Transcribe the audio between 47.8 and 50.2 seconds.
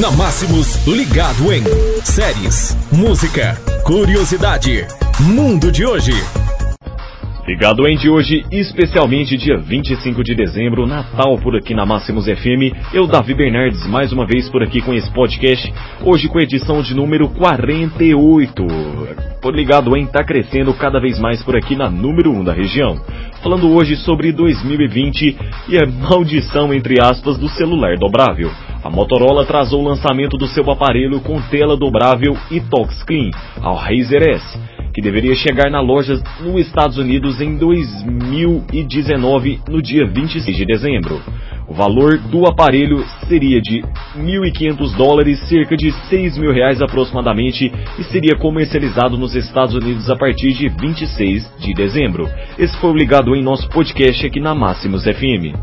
e seria comercializado nos Estados Unidos a